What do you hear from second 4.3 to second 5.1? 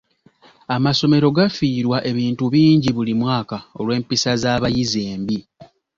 z'abayizi